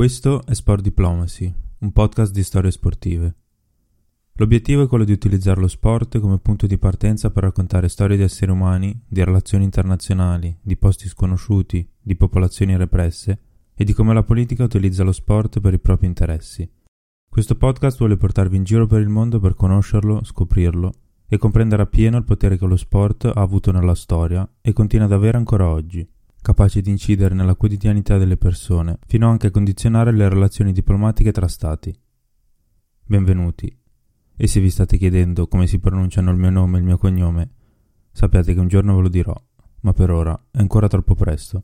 [0.00, 3.34] Questo è Sport Diplomacy, un podcast di storie sportive.
[4.32, 8.22] L'obiettivo è quello di utilizzare lo sport come punto di partenza per raccontare storie di
[8.22, 13.40] esseri umani, di relazioni internazionali, di posti sconosciuti, di popolazioni represse
[13.74, 16.66] e di come la politica utilizza lo sport per i propri interessi.
[17.28, 20.94] Questo podcast vuole portarvi in giro per il mondo per conoscerlo, scoprirlo
[21.28, 25.12] e comprendere appieno il potere che lo sport ha avuto nella storia e continua ad
[25.12, 26.08] avere ancora oggi
[26.42, 31.48] capace di incidere nella quotidianità delle persone, fino anche a condizionare le relazioni diplomatiche tra
[31.48, 31.94] stati.
[33.04, 33.76] Benvenuti.
[34.36, 37.50] E se vi state chiedendo come si pronunciano il mio nome e il mio cognome,
[38.12, 39.34] sappiate che un giorno ve lo dirò,
[39.80, 41.62] ma per ora è ancora troppo presto.